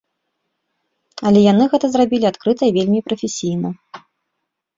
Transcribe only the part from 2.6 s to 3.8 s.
і вельмі прафесійна.